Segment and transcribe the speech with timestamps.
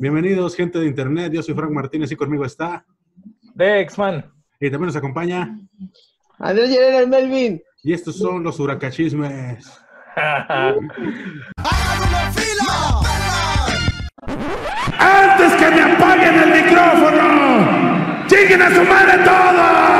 [0.00, 1.32] Bienvenidos, gente de internet.
[1.32, 2.84] Yo soy Frank Martínez y conmigo está.
[3.54, 4.24] Dexman.
[4.60, 5.58] Y también nos acompaña.
[6.38, 7.62] Andrés Llerena, el Melvin.
[7.82, 9.80] Y estos son los huracachismes.
[14.98, 18.26] ¡Antes que me apaguen el micrófono!
[18.26, 19.97] ¡Chinguen a su madre todo!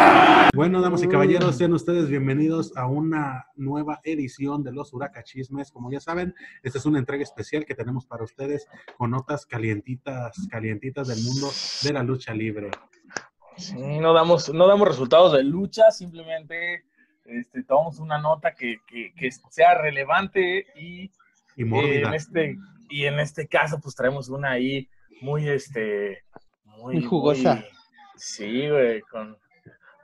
[0.59, 5.71] Bueno, damas y caballeros, sean ustedes bienvenidos a una nueva edición de los Huracachismes.
[5.71, 6.35] Como ya saben,
[6.65, 8.67] esta es una entrega especial que tenemos para ustedes
[8.97, 11.49] con notas calientitas, calientitas del mundo
[11.85, 12.73] de la lucha libre.
[13.57, 16.83] Sí, no damos, no damos resultados de lucha, simplemente
[17.25, 21.05] este, tomamos una nota que, que- que sea relevante y
[21.55, 22.57] Y eh, en este
[22.91, 24.88] y en este caso pues traemos una ahí
[25.21, 26.25] muy este
[26.65, 27.55] muy, Muy jugosa.
[27.55, 27.65] muy-
[28.16, 29.37] sí, güey, con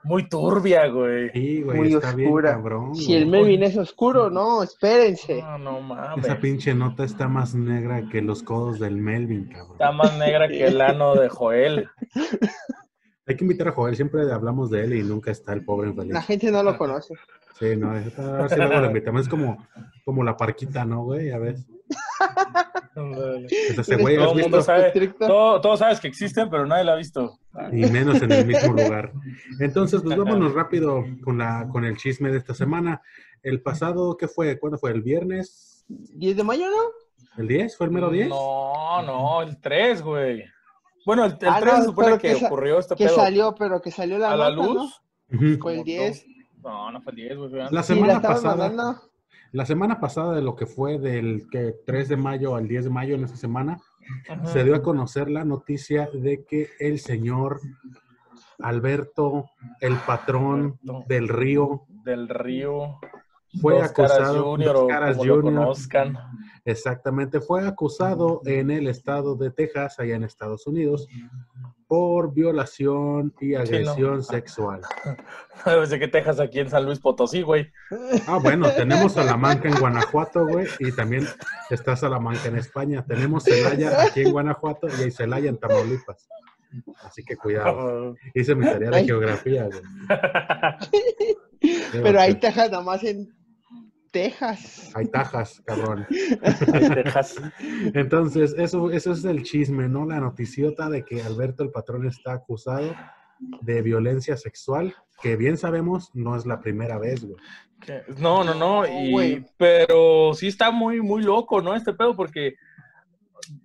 [0.05, 1.31] muy turbia, güey.
[1.33, 2.53] Sí, güey, Muy está bien oscura.
[2.53, 2.95] cabrón.
[2.95, 3.27] Si el.
[3.27, 5.41] Melvin es oscuro, no, espérense.
[5.43, 6.25] No, no mames.
[6.25, 9.73] Esa pinche nota está más negra que los codos del Melvin, cabrón.
[9.73, 11.89] Está más negra que el ano de Joel.
[13.27, 16.13] Hay que invitar a Joel, siempre hablamos de él y nunca está el pobre infeliz.
[16.13, 17.15] La gente no lo conoce.
[17.59, 19.23] Sí, no, es- a ver si luego lo invitamos.
[19.23, 19.67] Es como,
[20.05, 21.31] como la parquita, ¿no, güey?
[21.31, 21.57] A ver.
[23.75, 26.85] Pues ese güey, Todo ¿has el mundo sabe, todo, todos sabes que existen, pero nadie
[26.85, 27.39] la ha visto.
[27.73, 29.13] Y menos en el mismo lugar.
[29.61, 33.03] Entonces, pues vámonos rápido con, la, con el chisme de esta semana.
[33.43, 34.59] El pasado, ¿qué fue?
[34.59, 34.93] ¿Cuándo fue?
[34.93, 35.85] ¿El viernes?
[35.89, 37.43] ¿10 de mayo, no?
[37.43, 37.77] ¿El 10?
[37.77, 38.29] ¿Fue el mero 10?
[38.29, 40.45] No, no, el 3, güey.
[41.05, 43.17] Bueno, el, el 3 Ah, no, se supone pero que, que ocurrió este Que pedo.
[43.17, 45.03] salió, pero que salió la a la nota, luz.
[45.33, 45.45] Ujú.
[45.45, 45.59] ¿no?
[45.59, 46.27] Fue el 10.
[46.63, 47.51] No, no fue el 10, güey.
[47.53, 47.69] La antes.
[47.71, 49.01] Sí, la semana pasada, mandando.
[49.55, 52.91] La semana pasada de lo que fue del que 3 de mayo al 10 de
[52.91, 53.79] mayo en esa semana,
[54.29, 54.45] Ajá.
[54.47, 57.61] se dio a conocer la noticia de que el señor
[58.59, 61.05] Alberto, el patrón Alberto.
[61.09, 62.99] del río, Del río.
[63.61, 66.19] fue Dos Caras acusado Junior, Dos o Caras como lo Junior, conozcan.
[66.65, 71.07] exactamente, fue acusado en el estado de Texas, allá en Estados Unidos,
[71.95, 74.81] por violación y agresión sexual.
[75.65, 77.71] Desde que Texas aquí en San Luis Potosí, güey.
[78.27, 81.25] Ah, bueno, tenemos Salamanca en Guanajuato, güey, y también
[81.71, 83.05] está Salamanca en España.
[83.07, 86.29] Tenemos Celaya aquí en Guanajuato y hay Celaya en Tamaulipas.
[87.05, 88.17] Así que cuidado.
[88.35, 89.07] Hice mi tarea de Ay.
[89.07, 89.83] geografía, güey.
[91.93, 93.33] Pero ahí Texas, nada más en
[94.15, 94.93] Texas.
[94.95, 96.07] Hay tajas, cabrón.
[96.09, 97.35] Texas.
[97.95, 100.07] Entonces, eso, eso es el chisme, ¿no?
[100.07, 102.95] La noticiota de que Alberto el patrón está acusado
[103.61, 107.43] de violencia sexual, que bien sabemos no es la primera vez, güey.
[108.19, 108.87] No, no, no.
[108.87, 111.75] Y, pero sí está muy, muy loco, ¿no?
[111.75, 112.55] Este pedo, porque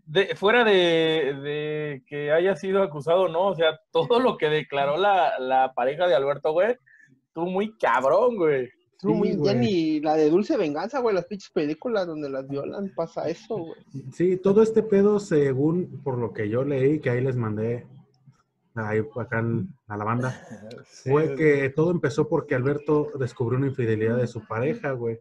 [0.07, 3.49] de, fuera de, de que haya sido acusado, ¿no?
[3.49, 6.75] O sea, todo lo que declaró la, la pareja de Alberto, güey,
[7.27, 8.71] estuvo muy cabrón, güey.
[9.01, 9.57] Sí, muy- ya güey.
[9.57, 13.73] ni la de Dulce Venganza, güey, las pinches películas donde las violan, pasa eso, güey.
[14.11, 17.85] Sí, todo este pedo, según por lo que yo leí, que ahí les mandé
[18.75, 20.29] ahí acá en- a la banda,
[21.03, 25.19] fue que todo empezó porque Alberto descubrió una infidelidad de su pareja, güey,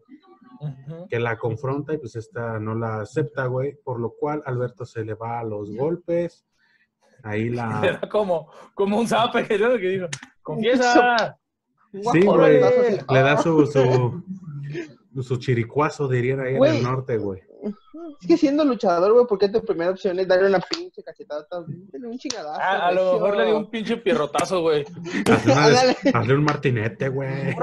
[1.09, 5.03] que la confronta y pues esta no la acepta, güey, por lo cual Alberto se
[5.05, 6.45] le va a los golpes,
[7.23, 7.81] ahí la...
[7.99, 10.07] Era como, como un zape que yo- que dijo,
[10.41, 11.37] confiesa.
[11.91, 12.61] Sí, güey,
[13.09, 14.23] le da su, su,
[15.23, 17.41] su chiricuazo, dirían ahí en el norte, güey.
[18.21, 21.45] Es que siendo luchador, güey, ¿por qué tu primera opción es darle una pinche cachetada?
[21.93, 22.57] Un chingadazo.
[22.61, 24.85] Ah, a lo mejor le dio un pinche pierrotazo, güey.
[26.13, 27.29] Hazle, un martinete, güey.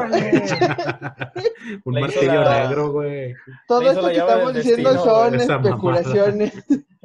[1.85, 3.35] Un Le martillo la- negro, güey.
[3.67, 6.53] Todo esto que estamos diciendo destino, son especulaciones.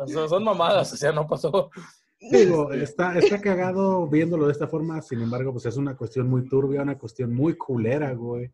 [0.07, 1.69] Son, son mamadas, o sea, no pasó.
[2.29, 6.47] Digo, está, está cagado viéndolo de esta forma, sin embargo, pues es una cuestión muy
[6.47, 8.51] turbia, una cuestión muy culera, güey.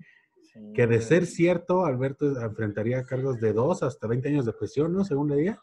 [0.73, 5.03] Que de ser cierto, Alberto enfrentaría cargos de 2 hasta 20 años de prisión, ¿no?
[5.03, 5.59] Según leía.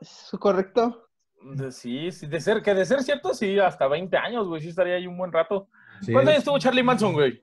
[0.00, 1.08] ¿Es correcto?
[1.54, 4.68] De- sí, sí, de ser, que de ser cierto, sí, hasta 20 años, güey, sí
[4.68, 5.68] estaría ahí un buen rato.
[6.02, 7.40] Sí, ¿Cuántos años estuvo Charlie Manson, güey?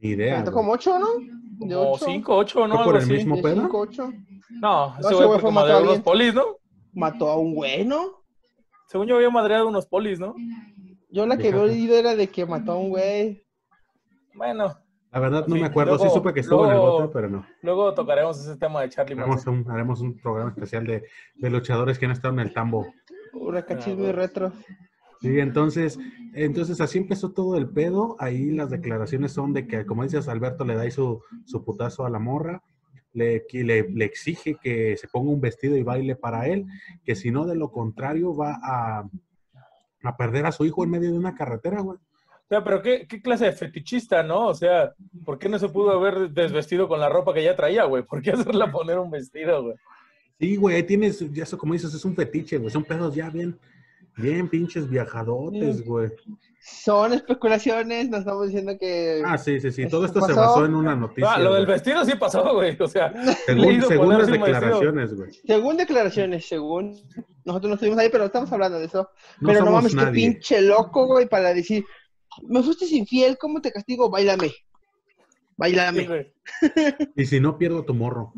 [0.00, 0.40] Ni idea.
[0.40, 0.52] Güey.
[0.52, 1.06] como ocho, ¿no?
[1.66, 2.04] De Como ocho.
[2.06, 2.74] 5, 8, ¿no?
[2.76, 3.60] ¿Fue por el mismo De pedo?
[3.62, 4.12] cinco, ocho.
[4.50, 6.44] No, ese güey fue madreado matado unos polis, ¿no?
[6.92, 8.23] Mató a un güey, ¿no?
[8.94, 10.36] Según yo había madreado unos polis, ¿no?
[11.10, 13.44] Yo la que había oído era de que mató a un güey.
[14.36, 14.72] Bueno,
[15.10, 17.28] La verdad no Sí, me acuerdo, sí luego- supe que estuvo en el bote, pero
[17.28, 17.44] no.
[17.62, 19.64] luego tocaremos ese tema de Charlie Haremos Manson.
[19.66, 21.02] un, haremos un programa especial de,
[21.34, 22.86] de luchadores que han estado en el tambo.
[23.32, 24.12] Huracachisme bueno.
[24.12, 24.52] retro.
[25.20, 25.98] Sí, entonces,
[26.34, 28.14] entonces así empezó todo el pedo.
[28.20, 32.06] Ahí las declaraciones son de que, como dices, Alberto le da ahí su, su putazo
[32.06, 32.62] a la morra,
[33.14, 36.66] le, le, le exige que se ponga un vestido y baile para él,
[37.04, 39.08] que si no, de lo contrario, va a,
[40.02, 41.96] a perder a su hijo en medio de una carretera, güey.
[41.96, 44.48] O sea, pero ¿qué, qué clase de fetichista, ¿no?
[44.48, 44.92] O sea,
[45.24, 48.02] ¿por qué no se pudo haber desvestido con la ropa que ya traía, güey?
[48.02, 49.76] ¿Por qué hacerla poner un vestido, güey?
[50.38, 52.70] Sí, güey, ahí tienes, ya eso como dices, es un fetiche, güey.
[52.70, 53.58] Son pedos ya bien,
[54.16, 56.10] bien pinches viajadotes, güey.
[56.60, 59.22] Son especulaciones, nos estamos diciendo que...
[59.24, 59.82] Ah, sí, sí, sí.
[59.82, 61.34] ¿Esto Todo esto se basó en una noticia.
[61.34, 62.76] Ah, lo del vestido sí pasó, güey.
[62.80, 63.12] O sea,
[63.46, 65.30] Según, según las declaraciones, güey.
[65.46, 66.98] Según declaraciones, según...
[67.44, 69.10] Nosotros no estuvimos ahí, pero estamos hablando de eso.
[69.40, 70.12] No pero no mames, qué nadie.
[70.12, 71.84] pinche loco, güey, para decir,
[72.42, 74.08] me fuiste infiel, ¿cómo te castigo?
[74.08, 74.50] Bailame.
[75.56, 76.06] Bailame.
[76.06, 76.32] güey.
[77.16, 78.32] Y si no, pierdo tu morro.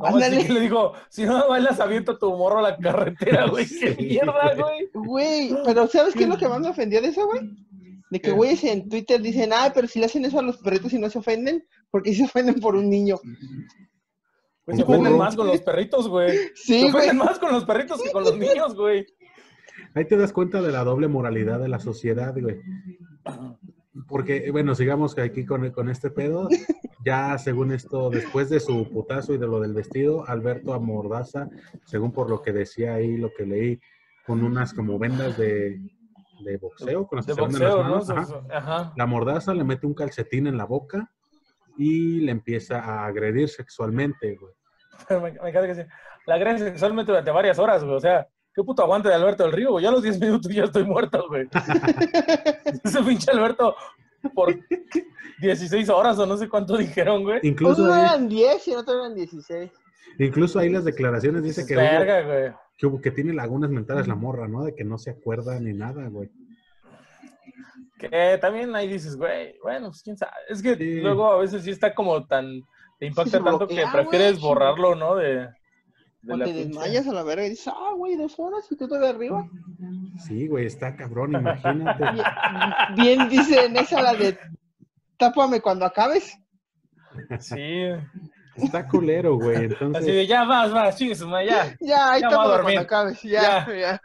[0.00, 0.48] Ándale.
[0.48, 3.66] le digo, si no bailas, aviento tu morro a la carretera, güey.
[3.66, 4.88] Qué mierda, güey.
[4.92, 5.56] güey.
[5.64, 7.40] Pero ¿sabes qué es lo que más me ofendió de eso, güey?
[8.10, 10.92] De que güeyes en Twitter dicen, ah, pero si le hacen eso a los perritos
[10.92, 13.18] y no se ofenden, porque se ofenden por un niño.
[14.64, 15.24] Pues se ofenden burro.
[15.24, 16.30] más con los perritos, güey.
[16.30, 16.94] Se Sí, güey.
[16.94, 19.06] ofenden más con los perritos que con los niños, güey.
[19.94, 22.60] Ahí te das cuenta de la doble moralidad de la sociedad, güey.
[24.14, 26.48] Porque, bueno, sigamos aquí con, con este pedo.
[27.04, 31.48] Ya, según esto, después de su putazo y de lo del vestido, Alberto amordaza,
[31.84, 33.80] según por lo que decía ahí, lo que leí,
[34.24, 35.80] con unas como vendas de,
[36.44, 37.90] de boxeo, con las De que se venden las boxeo, ¿no?
[37.90, 38.40] manos.
[38.52, 38.56] Ajá.
[38.56, 38.92] Ajá.
[38.96, 41.10] La mordaza le mete un calcetín en la boca
[41.76, 44.52] y le empieza a agredir sexualmente, güey.
[45.10, 45.88] Me, me encanta que se-
[46.26, 47.96] la agrede sexualmente durante varias horas, güey.
[47.96, 49.82] O sea, qué puto aguante de Alberto del Río, güey.
[49.82, 51.48] Ya a los 10 minutos ya estoy muerto, güey.
[52.84, 53.74] Ese pinche Alberto
[54.34, 54.54] por
[55.40, 57.40] 16 horas o no sé cuánto dijeron, güey.
[57.42, 59.70] Incluso ahí, eran 10 y otro eran 16.
[60.18, 62.52] incluso ahí las declaraciones dice que, hubo- Verga, güey.
[62.78, 64.64] que, hubo- que tiene lagunas mentales la morra, ¿no?
[64.64, 66.30] De que no se acuerda ni nada, güey.
[67.98, 70.32] Que también ahí dices, güey, bueno, pues quién sabe.
[70.48, 71.00] Es que Sí.
[71.00, 72.60] luego a veces sí está como tan.
[72.98, 74.42] Te impacta tanto que prefieres güey.
[74.54, 75.14] borrarlo, ¿no?
[75.16, 75.48] De.
[76.24, 78.66] De O la te pinche- desmayas a la verga y dices, ah, güey, dos horas
[78.70, 79.48] y tú todavía arriba.
[80.26, 82.04] Sí, güey, está cabrón, imagínate.
[82.94, 84.38] Bien, bien dicen esa la de
[85.16, 86.36] tápame cuando acabes.
[87.40, 87.60] Sí.
[88.56, 89.56] Está culero, güey.
[89.56, 91.76] Así Entonces, de ya vas, vas, chingues, ya.
[91.80, 92.64] Ya, ahí Ya a tápame dormir.
[92.64, 93.22] cuando acabes.
[93.22, 94.00] Ya, ya.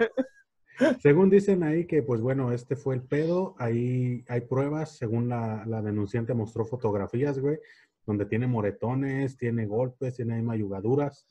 [1.01, 3.55] según dicen ahí que, pues bueno, este fue el pedo.
[3.59, 7.59] Ahí hay pruebas, según la, la denunciante mostró fotografías, güey,
[8.05, 11.27] donde tiene moretones, tiene golpes, tiene ahí mayugaduras.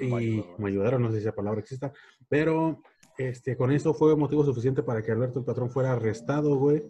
[0.00, 1.92] Y mayuderos, no sé si esa palabra exista,
[2.28, 2.82] pero
[3.18, 6.82] este, con eso fue motivo suficiente para que Alberto el patrón fuera arrestado, güey.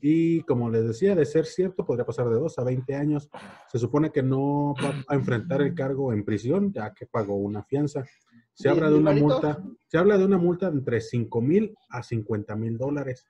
[0.00, 3.30] Y como les decía, de ser cierto, podría pasar de 2 a 20 años.
[3.72, 7.62] Se supone que no va a enfrentar el cargo en prisión, ya que pagó una
[7.62, 8.04] fianza.
[8.52, 12.02] Se ¿Diez habla de una multa, se habla de una multa entre 5 mil a
[12.02, 13.26] 50 mil dólares,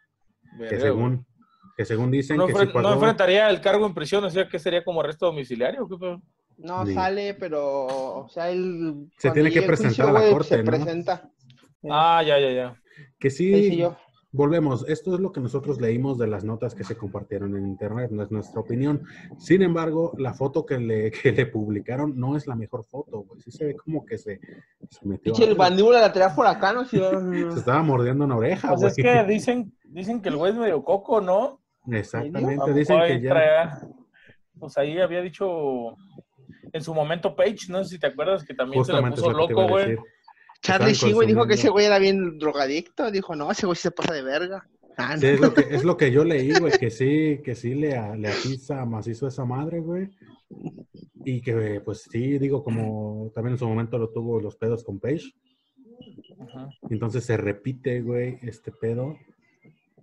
[0.69, 1.25] que según,
[1.77, 4.49] que según dicen No, que si pagó, no enfrentaría el cargo en prisión, o sea,
[4.49, 5.89] que sería como arresto domiciliario.
[5.89, 6.19] ¿Qué?
[6.59, 7.87] No sale, pero,
[8.25, 9.09] o sea, él...
[9.19, 10.71] Se tiene que presentar a la güey, corte, Se ¿no?
[10.71, 11.31] presenta.
[11.91, 12.83] Ah, ya, ya, ya.
[13.19, 13.97] que Sí, sí, sí, yo.
[14.37, 18.11] Volvemos, esto es lo que nosotros leímos de las notas que se compartieron en internet,
[18.11, 19.03] no es nuestra opinión.
[19.39, 23.41] Sin embargo, la foto que le, que le publicaron no es la mejor foto, güey.
[23.43, 24.41] Sí se ve como que se,
[24.91, 25.35] se metió.
[25.37, 25.57] El algo.
[25.59, 26.85] mandíbula la traía por acá, ¿no?
[26.85, 26.97] Se
[27.59, 28.91] estaba mordiendo una oreja, Pues güey.
[28.91, 31.61] es que dicen, dicen que el güey es medio coco, ¿no?
[31.87, 33.31] Exactamente, dicen que ya.
[33.31, 33.81] traía-
[34.59, 35.95] pues ahí había dicho
[36.75, 39.69] en su momento Page, no sé si te acuerdas que también se es puso loco,
[39.69, 39.97] güey.
[40.61, 43.13] Charlie sí, güey, dijo que ese güey era bien drogadicto.
[43.13, 44.69] Dijo, no, ese güey sí se pasa de verga.
[44.97, 47.75] Ah, Sí, es lo que, es lo que yo leí, güey, que sí, que sí
[47.75, 50.11] le, le atiza macizo a esa madre, güey.
[51.25, 54.99] Y que, pues sí, digo, como también en su momento lo tuvo los pedos con
[54.99, 55.33] Page.
[56.41, 56.71] Ajá.
[56.91, 59.17] Entonces se repite, güey, este pedo.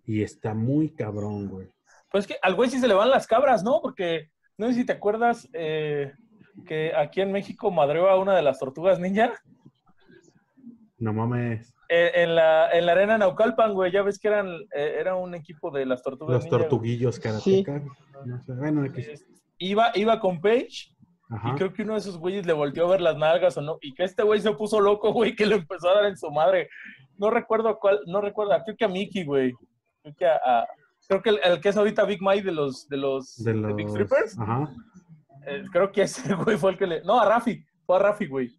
[0.05, 1.67] Y está muy cabrón, güey.
[2.09, 3.81] Pues que al güey sí se le van las cabras, ¿no?
[3.81, 6.13] Porque no sé si te acuerdas eh,
[6.65, 9.33] que aquí en México madreó a una de las tortugas ninja.
[10.97, 11.73] No mames.
[11.89, 15.35] Eh, en, la, en la arena Naucalpan, güey, ya ves que eran, eh, era un
[15.35, 16.57] equipo de las tortugas Los ninja.
[16.59, 17.81] tortuguillos karateka.
[18.25, 18.85] No sé, bueno.
[18.85, 19.15] Eh,
[19.57, 20.95] Iba, iba con Page
[21.29, 21.51] Ajá.
[21.51, 23.77] y creo que uno de esos güeyes le volteó a ver las nalgas o no,
[23.81, 26.31] y que este güey se puso loco, güey, que le empezó a dar en su
[26.31, 26.69] madre.
[27.17, 29.53] No recuerdo a cuál, no recuerdo, creo que a Mickey, güey.
[30.01, 30.67] Creo que a, a-
[31.07, 33.75] creo que el, el que es ahorita Big Mike de los, de los, De los.
[33.75, 34.71] Big Strippers, Ajá.
[35.45, 38.27] Eh, creo que ese güey fue el que le, no, a Rafi, fue a Rafi,
[38.27, 38.51] güey.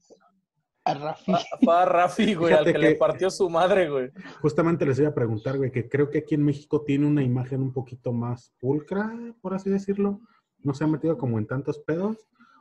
[0.85, 1.33] A Rafi.
[1.65, 4.11] Fue- a Rafi, güey, al que, que- le partió su madre, güey.
[4.41, 7.63] Justamente les iba a preguntar, güey, que creo que aquí en México tiene una imagen
[7.63, 10.21] un poquito más pulcra, por así decirlo.
[10.59, 12.17] No se ha metido como en tantos pedos.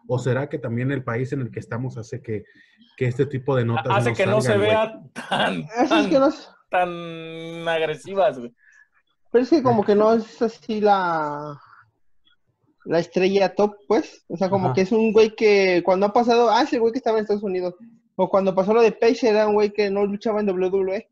[0.07, 2.43] ¿O será que también el país en el que estamos hace que,
[2.97, 4.69] que este tipo de notas Hace que no se güey?
[4.69, 4.99] vea
[5.29, 8.53] tan, Eso es tan, que no es- tan agresivas, güey.
[9.31, 11.59] Pero es que como que no es así la
[12.85, 14.23] la estrella top, pues.
[14.27, 14.73] O sea, como Ajá.
[14.75, 17.43] que es un güey que cuando ha pasado, ah, ese güey que estaba en Estados
[17.43, 17.75] Unidos.
[18.15, 21.07] O cuando pasó lo de Page era un güey que no luchaba en WWE,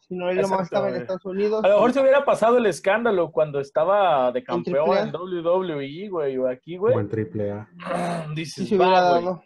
[0.00, 0.96] sino él nomás estaba en.
[0.96, 1.64] Estados Unidos.
[1.64, 5.02] A lo mejor se hubiera pasado el escándalo cuando estaba de campeón AAA.
[5.02, 6.94] en WWE, güey, o aquí, O güey.
[6.98, 7.68] en triple A.
[8.28, 9.24] Sí Dices, se hubiera va, güey.
[9.24, 9.42] dado.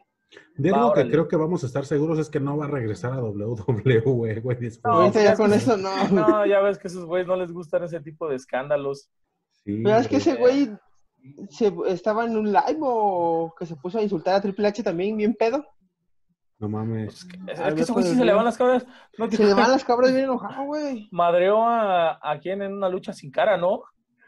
[0.57, 3.15] De algo que creo que vamos a estar seguros es que no va a regresar
[3.15, 4.35] a WWE, güey.
[4.35, 5.91] después No, ya con eso no.
[6.11, 9.09] No, ya ves que esos güeyes no les gustan ese tipo de escándalos.
[9.65, 10.71] Sí, Pero es que ese güey
[11.51, 15.17] se, estaba en un live o que se puso a insultar a Triple H también,
[15.17, 15.65] bien pedo.
[16.59, 17.15] No mames.
[17.15, 18.85] Es que, es A que ese güey sí pues, se le van las cabras.
[19.17, 21.09] No, Se le van las cabras bien enojado, güey.
[21.13, 23.83] Madreó a, a quien en una lucha sin cara, ¿no?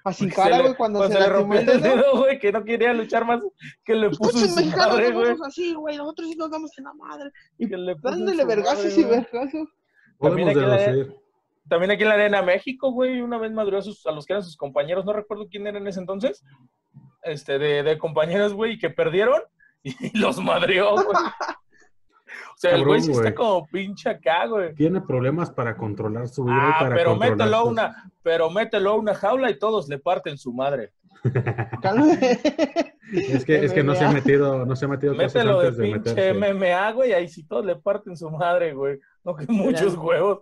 [0.04, 2.18] A sin Porque cara, güey, cuando, se, le rompió el dedo.
[2.18, 3.42] güey, que no quería luchar más,
[3.84, 5.26] que le puso en su mexicanos madre, güey.
[5.26, 5.96] somos así, güey.
[5.96, 7.30] Nosotros sí nos damos en la madre.
[7.58, 9.68] Y Que le dándole vergazos y vergazos.
[10.20, 11.16] También Podemos aquí en la- deducir.
[11.68, 14.32] También aquí en la Arena México, güey, una vez madreó a, sus- a los que
[14.32, 16.42] eran sus compañeros, no recuerdo quién era en ese entonces,
[17.22, 19.40] este, de, de compañeros, güey, que perdieron
[19.82, 21.06] y los madreó, güey.
[21.06, 24.74] O sea, el güey sí está como pinche acá, güey.
[24.74, 28.50] Tiene problemas para controlar su vida y Ah, para pero controlar mételo a una, pero
[28.50, 30.92] mételo a una jaula y todos le parten su madre.
[33.12, 35.78] Es que, es que no se ha metido, no se ha metido Mételo de antes
[35.78, 36.54] de, pinche meterse.
[36.54, 39.00] MMA, güey, ahí sí todos le parten su madre, güey.
[39.24, 40.40] No que muchos huevos.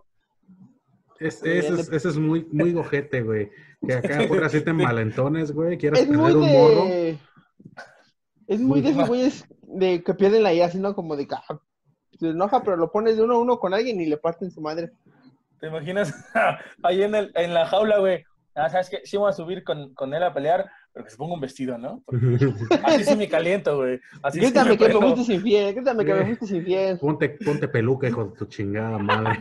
[1.19, 3.51] Es- ese, es, ese es muy, muy gojete, güey.
[3.87, 5.79] Que acá por así te malentones, güey.
[5.79, 6.85] Quieras es perder un morro.
[6.85, 7.19] de.
[8.47, 11.61] Es muy de esos güeyes de que pierden la idea, sino como de que ah,
[12.19, 14.61] se enoja, pero lo pones de uno a uno con alguien y le parten su
[14.61, 14.91] madre.
[15.61, 16.15] ¿Te imaginas
[16.83, 18.25] ahí en, el, en la jaula, güey?
[18.55, 19.01] Ah, ¿sabes qué?
[19.05, 21.79] Sí voy a subir con, con él a pelear, pero que se ponga un vestido,
[21.79, 22.03] ¿no?
[22.05, 22.27] Porque
[22.85, 24.01] así sí me caliento, güey.
[24.23, 26.99] Así sí me que me fuiste infiel, grítame que me fuiste infiel.
[26.99, 29.41] ponte, ponte peluca, hijo de tu chingada madre.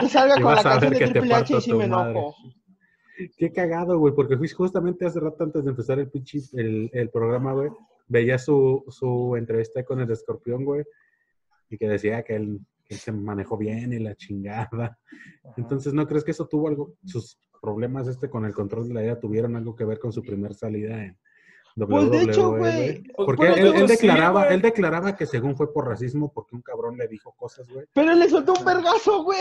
[0.00, 2.34] Que salga Y con la canción de Triple H y sí me enojo.
[3.36, 7.10] Qué cagado, güey, porque fui- justamente hace rato antes de empezar el pinche, el, el
[7.10, 7.70] programa, güey,
[8.06, 10.84] veía su, su entrevista con el escorpión, güey,
[11.70, 14.98] y que decía que él, que él se manejó bien y la chingada.
[15.56, 19.00] Entonces, ¿no crees que eso tuvo algo, sus problemas este con el control de la
[19.02, 21.18] vida tuvieron algo que ver con su primer salida en
[21.74, 22.58] Pues, de hecho, WWE?
[22.58, 26.54] güey, Porque pues, él, pues, él declaraba, él declaraba que según fue por racismo, porque
[26.56, 27.84] un cabrón le dijo cosas, güey.
[27.92, 29.38] Pero le soltó un vergazo, güey.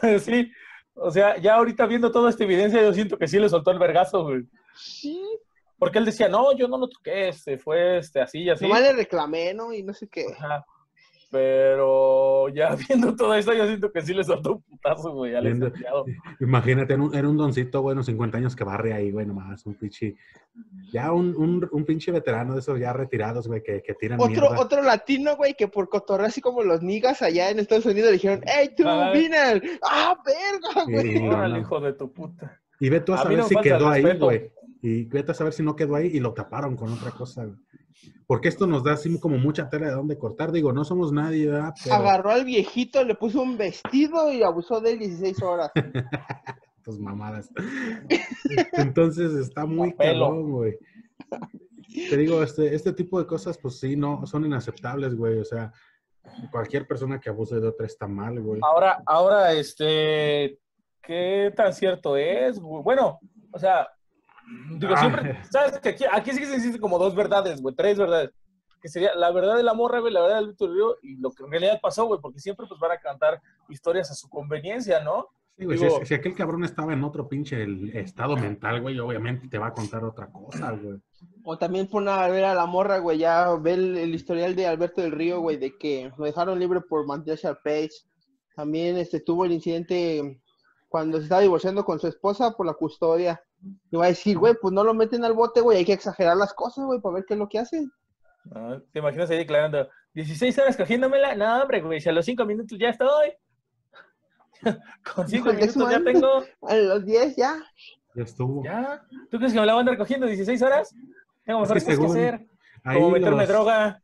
[0.20, 0.50] Sí,
[0.94, 3.78] o sea, ya ahorita viendo toda esta evidencia, yo siento que sí le soltó el
[3.78, 4.42] vergazo, güey.
[4.74, 5.22] Sí.
[5.78, 8.64] Porque él decía, no, yo no lo toqué, este, fue este, así y así.
[8.64, 9.72] Nomás le reclamé, ¿no?
[9.72, 10.26] Y no sé qué.
[10.38, 10.64] Ajá.
[11.30, 15.44] Pero ya viendo todo esto, yo siento que sí le soltó un putazo, güey, al
[15.44, 16.04] licenciado.
[16.40, 19.64] Imagínate, era un, era un doncito, güey, unos 50 años que barre ahí, güey, nomás,
[19.64, 20.16] un pinche.
[20.92, 24.48] Ya un, un, un pinche veterano de esos ya retirados, güey, que, que tiran Otro,
[24.50, 24.60] mierda.
[24.60, 28.14] otro latino, güey, que por cotorrear así como los niggas allá en Estados Unidos le
[28.14, 29.16] dijeron, ¡Ey, tú, Ay.
[29.18, 29.62] Winner!
[29.88, 31.20] ¡Ah, verga, Sí, güey!
[31.22, 31.60] no, Órale, no.
[31.60, 32.60] hijo de tu puta.
[32.80, 34.50] Y ve tú a saber no si quedó ahí, güey.
[34.82, 37.56] Y vete a saber si no quedó ahí y lo taparon con otra cosa, güey.
[38.26, 40.52] Porque esto nos da así como mucha tela de dónde cortar.
[40.52, 41.74] Digo, no somos nadie, ¿verdad?
[41.82, 45.70] Pero, Agarró al viejito, le puso un vestido y abusó de él 16 horas.
[46.84, 47.50] pues mamadas.
[48.72, 50.78] Entonces está muy cabrón, güey.
[52.08, 55.38] Te digo, este, este tipo de cosas, pues sí, no, son inaceptables, güey.
[55.38, 55.72] O sea,
[56.50, 58.60] cualquier persona que abuse de otra está mal, güey.
[58.62, 60.58] Ahora, ahora, este,
[61.02, 62.60] ¿qué tan cierto es?
[62.60, 63.18] Bueno,
[63.50, 63.88] o sea,
[64.78, 65.00] digo, Ah.
[65.00, 65.78] siempre, ¿sabes?
[65.80, 68.30] Que aquí, aquí sí que se existen como dos verdades, güey, tres verdades.
[68.82, 71.30] Que sería la verdad de la morra, güey, la verdad del Víctor Río y lo
[71.32, 75.00] que en realidad pasó, güey, porque siempre pues van a cantar historias a su conveniencia,
[75.04, 75.26] ¿no?
[75.58, 78.98] Sí, güey, digo- si, si aquel cabrón estaba en otro pinche el estado mental, güey,
[78.98, 80.98] obviamente te va a contar otra cosa, güey.
[81.44, 84.66] O también pone a ver a la morra, güey, ya ve el, el historial de
[84.66, 87.90] Alberto del Río, güey, de que lo dejaron libre por mantenerse al Page.
[88.56, 90.40] También este, tuvo el incidente
[90.88, 93.42] cuando se estaba divorciando con su esposa por la custodia.
[93.90, 96.36] Y va a decir, güey, pues no lo meten al bote, güey, hay que exagerar
[96.36, 97.90] las cosas, güey, para ver qué es lo que hacen.
[98.54, 101.34] Ah, ¿Te imaginas ahí declarando, 16 horas cogiéndomela?
[101.34, 103.32] No, hombre, güey, si a los 5 minutos ya estoy.
[105.14, 106.44] Con 5 Hijo, el minutos ya tengo.
[106.68, 107.62] A los 10 ya.
[108.14, 108.64] Ya estuvo.
[108.64, 109.02] ¿Ya?
[109.30, 110.94] ¿Tú crees que me la van a andar cogiendo 16 horas?
[111.44, 112.46] Tengo Es mejores que cosas que hacer.
[112.84, 114.02] Ahí Como meterme los- droga.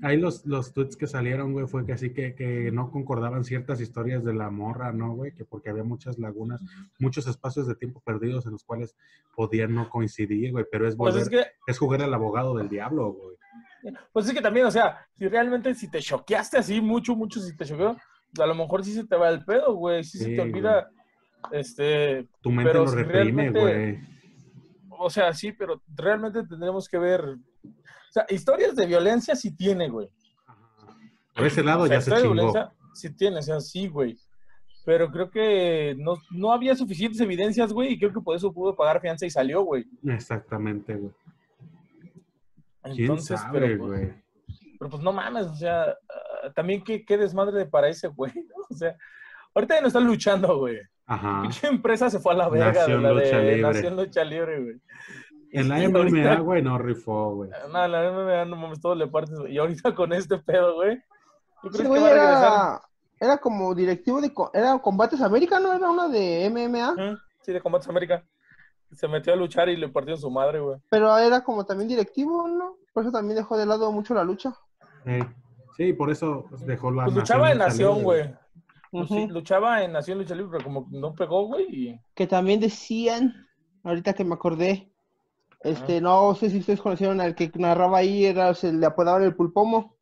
[0.00, 3.80] Ahí los, los tweets que salieron, güey, fue que así que, que no concordaban ciertas
[3.80, 5.32] historias de la morra, ¿no, güey?
[5.32, 6.62] Que porque había muchas lagunas,
[6.98, 8.96] muchos espacios de tiempo perdidos en los cuales
[9.36, 12.70] podían no coincidir, güey, pero es Pues volver, es que, es jugar al abogado del
[12.70, 13.36] diablo, güey.
[14.12, 17.54] pues es que también, o sea, si realmente si te choqueaste así mucho, mucho, si
[17.54, 17.96] te choqueó,
[18.40, 20.04] a lo mejor sí se te va el pedo, güey.
[20.04, 20.90] Sí, se te olvida,
[21.50, 24.00] este, Tu mente Pero lo si reprime, güey.
[24.88, 27.36] o sea, sí, pero realmente tendremos que ver.
[28.12, 30.06] O sea, historias de violencia sí tiene, güey.
[31.34, 32.52] Por ese lado O sea, ya se historia de chingó.
[32.52, 34.18] violencia sí tiene, o sea, sí, güey.
[34.84, 38.76] Pero creo que no, no había suficientes evidencias, güey, y creo que por eso pudo
[38.76, 39.86] pagar fianza y salió, güey.
[40.06, 41.12] Exactamente, güey.
[42.82, 44.12] ¿Quién Entonces, sabe, pero, pues, güey?
[44.78, 48.66] pero pues no mames, o sea, ah, también qué, qué desmadre para ese güey, ¿no?
[48.68, 48.94] O sea,
[49.54, 50.80] ahorita ya no están luchando, güey.
[51.06, 51.40] Ajá.
[51.42, 53.72] Pinche empresa se fue a la verga Nación de la Lucha de Libre.
[53.72, 54.76] Nación Lucha Libre, güey.
[55.52, 57.50] En la Y MMA, ahorita- güey, no rifó, güey.
[57.70, 59.38] No, en la MMA no mames, todo le partes.
[59.38, 59.54] güey.
[59.54, 60.96] Y ahorita con este pedo, güey.
[61.60, 62.80] ¿Tú Ese crees que güey va a regresar?
[63.20, 64.32] era, era como directivo de...
[64.54, 65.72] Era Combates América, ¿no?
[65.72, 67.18] Era una de MMA.
[67.42, 68.24] Sí, de Combates América.
[68.92, 70.78] Se metió a luchar y le partieron su madre, güey.
[70.88, 72.76] Pero era como también directivo, ¿no?
[72.92, 74.54] Por eso también dejó de lado mucho la lucha.
[75.06, 75.24] Eh,
[75.76, 78.34] sí, por eso pues, dejó la Pues luchaba en Nación, Libre, güey.
[78.92, 79.14] Ujú.
[79.14, 81.64] Luchi- Luchaba en Nación Lucha Libre, pero como no pegó, güey.
[81.70, 82.00] Y...
[82.14, 83.32] Que también decían,
[83.82, 84.91] ahorita que me acordé,
[85.64, 89.34] este, no sé si ustedes conocieron al que narraba ahí, era, se le apodaban el
[89.34, 89.96] pulpomo.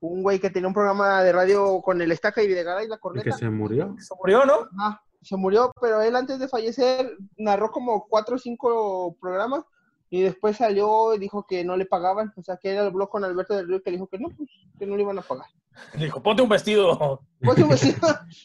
[0.00, 2.94] Un güey que tenía un programa de radio con el estaca y Videgaray y la
[2.94, 3.32] El que corneta.
[3.36, 3.94] se murió.
[3.98, 4.68] Se murió, ¿no?
[4.78, 9.64] Ah, se murió, pero él antes de fallecer narró como cuatro o cinco programas
[10.08, 12.32] y después salió y dijo que no le pagaban.
[12.36, 14.48] O sea, que él habló con Alberto del Río que le dijo que no, pues,
[14.78, 15.46] que no le iban a pagar.
[15.98, 17.20] Dijo, ponte un vestido.
[17.42, 17.94] Pues, pues, sí,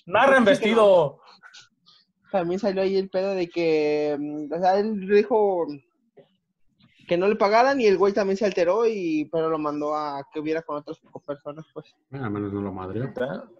[0.05, 1.21] Narra en vestido.
[2.31, 5.65] también salió ahí el pedo de que, mm, o sea, él dijo
[7.11, 10.25] que no le pagaran y el güey también se alteró y pero lo mandó a
[10.31, 11.93] que hubiera con otras personas, pues.
[12.13, 13.13] Ah, al menos no lo madrió.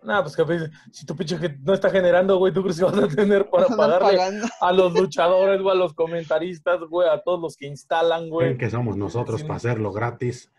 [0.03, 2.97] Nada, pues que si tu pinche que no está generando, güey, ¿tú crees que vas
[2.97, 4.47] a tener para Andan pagarle pagando.
[4.61, 8.57] a los luchadores, güey, a los comentaristas, güey, a todos los que instalan, güey?
[8.57, 9.45] que somos nosotros Sí.
[9.45, 10.49] para hacerlo gratis.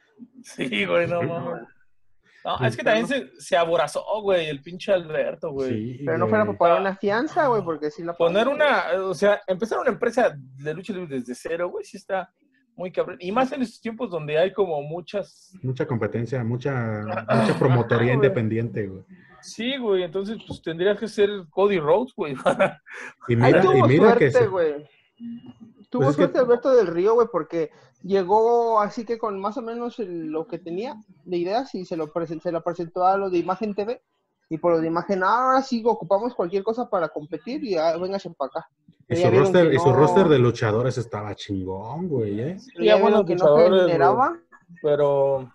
[0.42, 1.62] Sí, güey, no mames.
[2.44, 5.96] No, es que también se, se aborazó, güey, el pinche Alberto, güey.
[5.96, 9.14] Sí, Pero no fuera para pagar una fianza, güey, porque sí la Poner una, o
[9.14, 12.30] sea, empezar una empresa de lucha libre desde cero, güey, sí está
[12.76, 13.18] muy cabrón.
[13.20, 15.52] Y más en estos tiempos donde hay como muchas.
[15.62, 19.04] Mucha competencia, mucha, mucha promotoría independiente, güey.
[19.40, 22.34] Sí, güey, entonces pues tendrías que ser Cody Rhodes, güey.
[23.28, 24.88] Y Ahí mira, y tuvo mira que suerte, se- güey.
[25.90, 27.70] Tuvo Pues es que- suerte Alberto del Río, güey, porque
[28.02, 31.96] llegó así que con más o menos el- lo que tenía de ideas y se
[31.96, 32.10] lo,
[32.40, 34.00] se lo presentó a los de Imagen TV.
[34.52, 37.96] Y por los de Imagen, "Ah, ahora sí ocupamos cualquier cosa para competir y ah,
[37.96, 38.68] véngase para acá.
[39.08, 42.56] y ya su, roster, y su roster de luchadores estaba chingón, güey, ¿eh?
[42.78, 44.38] Y ya bueno que no generaba.
[44.82, 45.50] Pero,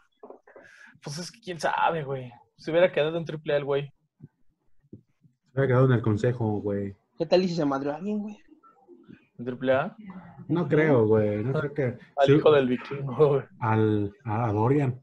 [1.04, 2.32] pues es que quién sabe, güey.
[2.58, 3.94] Se hubiera quedado en triple A el güey.
[4.90, 6.96] Se había quedado en el consejo, güey.
[7.20, 8.40] ¿Qué tal y si se madrió a alguien, güey?
[9.38, 9.96] En triple A.
[10.48, 11.44] No creo, güey.
[11.44, 11.84] No creo que.
[12.16, 13.44] Al sí, hijo del vikingo, güey.
[13.60, 15.00] al- a Dorian.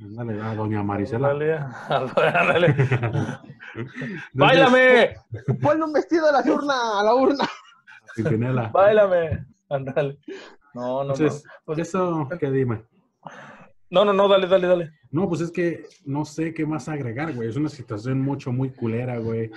[0.00, 1.30] Ándale, a Doña Marisela.
[1.30, 2.74] Ándale, ándale.
[4.32, 5.14] ¡Báilame!
[5.60, 7.44] Ponle un vestido a la urna, a la urna.
[8.16, 8.68] Pimpinela.
[8.68, 9.46] ¡Báilame!
[9.68, 10.18] Ándale.
[10.74, 11.50] No, no, Entonces, no.
[11.64, 12.84] Pues- eso, ¿qué dime?
[13.90, 14.92] no, no, no, dale, dale, dale.
[15.10, 17.48] No, pues es que no sé qué más agregar, güey.
[17.48, 19.50] Es una situación mucho, muy culera, güey.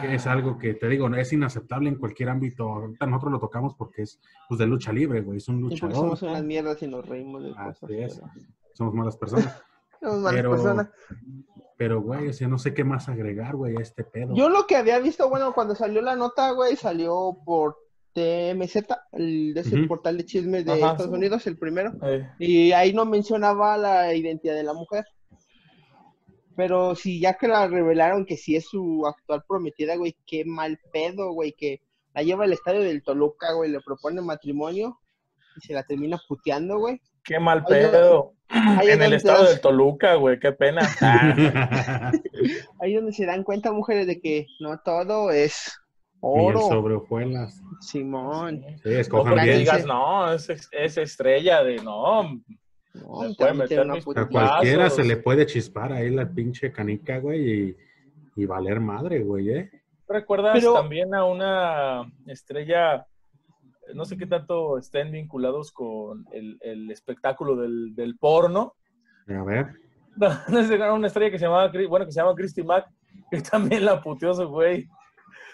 [0.00, 2.68] Que es algo que, te digo, es inaceptable en cualquier ámbito.
[2.68, 5.38] Ahorita nosotros lo tocamos porque es pues, de lucha libre, güey.
[5.38, 5.94] Es un luchador.
[5.96, 7.90] somos unas mierdas y nos reímos de Así cosas.
[7.90, 8.22] es.
[8.74, 9.62] Somos malas personas.
[10.00, 10.88] Somos malas Pero, personas.
[11.76, 14.34] pero, güey, o sea, no sé qué más agregar, güey, a este pedo.
[14.34, 17.76] Yo lo que había visto, bueno, cuando salió la nota, güey, salió por
[18.14, 18.76] TMZ,
[19.12, 19.88] el, de ese Ujú.
[19.88, 21.16] portal de chismes de Ajá, Estados sí.
[21.16, 21.92] Unidos, el primero.
[22.02, 25.04] Eh, Y ahí no mencionaba la identidad de la mujer.
[26.56, 30.78] Pero si ya que la revelaron que sí es su actual prometida, güey, qué mal
[30.92, 31.80] pedo, güey, que
[32.14, 34.98] la lleva al estadio del Toluca, güey, le propone matrimonio
[35.56, 37.00] y se la termina puteando, güey.
[37.24, 38.32] Qué mal pedo.
[38.48, 40.82] Ahí En el estado das- Toluca, güey, qué pena.
[41.00, 42.12] Ah,
[42.80, 45.72] ahí donde se dan cuenta, mujeres, de que no todo es
[46.20, 46.60] oro.
[46.68, 47.60] sobre hojuelas.
[47.80, 48.62] Simón.
[48.82, 49.58] Sí, no escojan porque bien.
[49.60, 52.24] digas, no, es, es estrella de no.
[52.94, 57.18] No, puede meter una mis- A cualquiera se le puede chispar ahí la pinche canica,
[57.20, 57.76] güey, y,
[58.36, 59.70] y valer madre, güey, ¿eh?
[60.06, 63.06] ¿Recuerdas Pero- también a una estrella,
[63.94, 68.74] no sé qué tanto estén vinculados con el, el espectáculo del, del porno?
[69.28, 69.66] A ver.
[70.14, 70.28] No,
[70.94, 72.86] una estrella que se llamaba, bueno, que se llama Christy Mack,
[73.30, 74.86] que también la puteó su güey.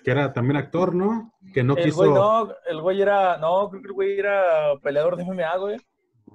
[0.03, 1.33] Que era también actor, ¿no?
[1.55, 1.99] Que no el quiso.
[1.99, 5.77] güey no, el güey era, no, creo que el güey era peleador de MMA, güey.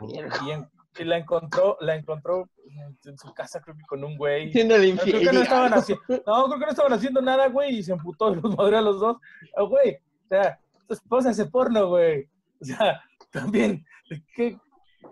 [0.08, 2.50] Y, en- y la encontró, la encontró
[3.04, 4.54] en su casa, creo que con un güey.
[4.54, 5.28] Siendo el No, creo infiel.
[5.30, 8.32] que no estaban haciendo, no, creo que no estaban haciendo nada, güey, y se emputó
[8.32, 9.18] y los madreó a los dos.
[9.58, 12.28] Ah, güey, o sea, tu esposa hace porno, güey.
[12.62, 13.86] O sea, también,
[14.36, 14.58] ¿qué?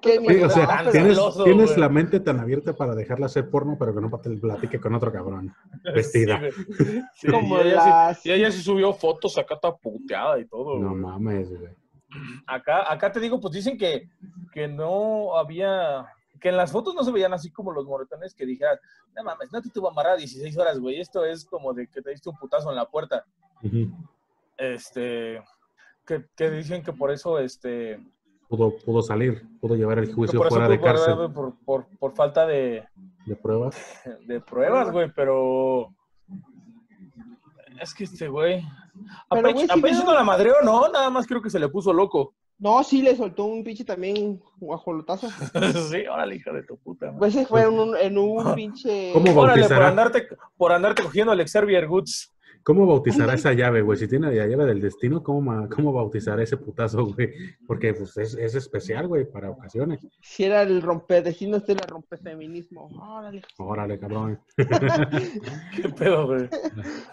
[0.02, 0.50] Qué Sí, o mierda.
[0.50, 4.02] sea, Tan tienes, celoso, tienes la mente tan abierta para dejarla hacer porno, pero que
[4.02, 5.54] no te platique con otro cabrón.
[5.96, 6.40] Vestida.
[6.78, 7.02] Sí.
[7.16, 10.46] Sí, Como y ella, las- sí, y ella sí subió fotos acá toda puteada y
[10.46, 10.80] todo.
[10.80, 11.72] No mames, güey.
[12.48, 14.10] Acá, acá te digo, pues dicen que,
[14.54, 16.06] que no había,
[16.40, 18.78] que en las fotos no se veían así como los moretones que dijeran,
[19.16, 22.10] no mames, no te tuvo amarrada 16 horas, güey, esto es como de que te
[22.12, 23.26] diste un putazo en la puerta.
[24.58, 25.42] Este,
[26.06, 28.00] que, que dicen que por eso, este,
[28.48, 32.46] Pudo, pudo salir, pudo llevar el juicio por fuera de cárcel por, por, por falta
[32.46, 32.84] de,
[33.26, 33.78] de pruebas.
[34.26, 35.94] de pruebas, güey, pero
[37.80, 38.62] es que este güey,
[39.30, 41.70] A Pero, güey, a veo- no la madreó, no, nada más creo que se le
[41.70, 42.36] puso loco.
[42.60, 45.30] No, sí le soltó un pinche también guajolotazo.
[45.90, 47.08] sí, órale, hija de tu puta.
[47.08, 47.20] madre.
[47.20, 49.12] Pues ese fue en un, en un pinche.
[49.14, 52.32] ¿Cómo Órale, por andarte, por andarte cogiendo el Xavier Goods.
[52.64, 53.98] ¿Cómo bautizará esa llave, güey?
[53.98, 57.30] Si tiene la llave del destino, ¿cómo, ma- cómo bautizará ese putazo, güey?
[57.66, 60.06] Porque pues, es, es especial, güey, para ocasiones.
[60.22, 62.88] Si era el rompedestino, este era el rompefeminismo.
[63.00, 63.42] Órale.
[63.58, 64.40] Órale, cabrón.
[64.58, 66.50] ¿Qué pedo, güey?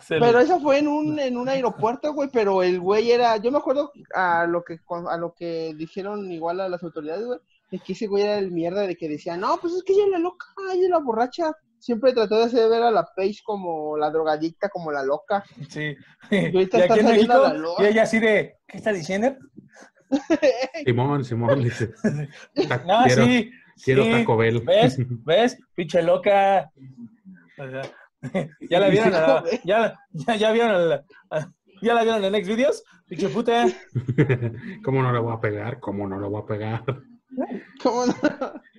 [0.09, 3.59] Pero eso fue en un, en un aeropuerto, güey, pero el güey era, yo me
[3.59, 7.39] acuerdo a lo que a lo que dijeron igual a las autoridades, güey,
[7.71, 10.05] de que ese güey era el mierda de que decía, no, pues es que ella
[10.05, 11.53] es la loca, ella es la borracha.
[11.79, 15.45] Siempre trató de hacer ver a la Paige como la drogadicta, como la loca.
[15.69, 15.97] Sí.
[16.31, 17.75] ahorita Y está aquí en saliendo México, a la luz.
[17.79, 19.37] y ella así de, ¿qué está diciendo?
[20.85, 21.91] Simón, Simón dice.
[22.69, 23.51] "Ta- No, quiero, sí.
[23.85, 24.11] quiero sí.
[24.13, 24.61] Taco Bell.
[24.61, 24.97] ¿Ves?
[25.25, 25.59] ¿Ves?
[25.75, 26.71] Pinche loca.
[27.59, 27.83] O sea,
[28.69, 32.25] ya la vieron, a la- ya, ya, ya vieron, a la- a- ya la vieron
[32.25, 33.67] en Xvideos, pinche puta.
[34.85, 35.79] ¿Cómo no le voy a pegar?
[35.79, 36.83] ¿Cómo no le voy a pegar?
[37.83, 38.13] ¿Cómo no?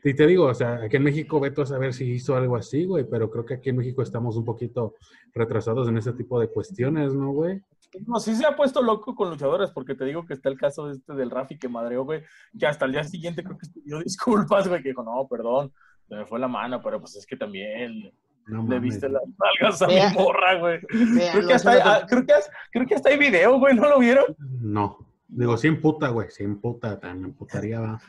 [0.04, 2.86] Y te digo, o sea, aquí en México, Beto a saber si hizo algo así,
[2.86, 4.96] güey, pero creo que aquí en México estamos un poquito
[5.34, 7.62] retrasados en ese tipo de cuestiones, ¿no, güey?
[8.06, 10.90] No, sí se ha puesto loco con luchadores, porque te digo que está el caso
[10.92, 12.22] este del Rafi que madreó, güey,
[12.58, 15.72] que hasta el día siguiente creo que pidió disculpas, güey, que dijo, no, perdón,
[16.08, 18.12] se me fue la mano, pero pues es que también
[18.48, 20.10] No le viste las nalgas a Vea.
[20.12, 20.80] mi morra, güey.
[20.92, 23.76] Vean, Creo que, hasta hay, ah, creo, que, has- creo que hasta hay video, güey,
[23.76, 24.26] ¿no lo vieron?
[24.62, 24.98] No.
[25.30, 28.02] Digo, sí emputa, güey, sí emputa, tan emputaría, va.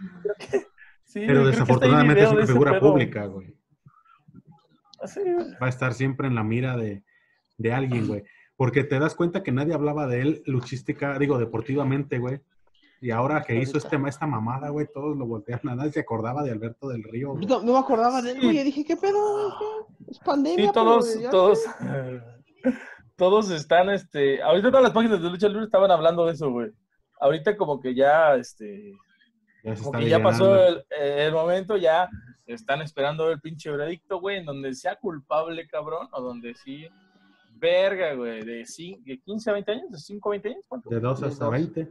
[1.04, 2.80] Sí, Pero desafortunadamente es una figura pedo.
[2.92, 3.54] pública, güey.
[5.04, 5.52] Sí, güey.
[5.60, 7.02] Va a estar siempre en la mira de,
[7.58, 8.24] de alguien, güey.
[8.56, 12.40] Porque te das cuenta que nadie hablaba de él luchística, digo, deportivamente, güey.
[13.02, 16.42] Y ahora que hizo este, esta mamada, güey, todos lo voltean a nadie se acordaba
[16.42, 17.32] de Alberto del Río.
[17.32, 17.46] güey.
[17.46, 18.58] No, no me acordaba de él, güey.
[18.58, 19.54] y dije, ¿qué pedo?
[19.58, 20.10] ¿Qué?
[20.10, 20.66] Es pandemia.
[20.66, 22.72] Sí, todos, pero ya todos, sé.
[23.16, 26.70] todos están, este, ahorita todas las páginas de lucha libre estaban hablando de eso, güey.
[27.20, 28.92] Ahorita como que ya, este,
[29.62, 32.08] Ya se como que ya pasó el, el momento, ya
[32.46, 36.88] están esperando el pinche veredicto, güey, en donde sea culpable, cabrón, o donde sí,
[37.60, 38.64] verga, güey, de,
[39.04, 40.90] de 15 a 20 años, de 5 a 20 años, ¿cuánto?
[40.90, 41.52] De 2 hasta dos.
[41.52, 41.88] 20.